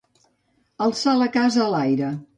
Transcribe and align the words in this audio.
Alçar 0.87 1.13
la 1.21 1.29
casa 1.37 1.63
a 1.67 1.69
l'aire. 1.75 2.11